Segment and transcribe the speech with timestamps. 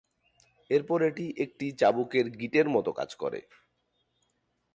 [0.69, 3.39] এরপর এটি একটি চাবুকের গিঁটের মত কাজ করে।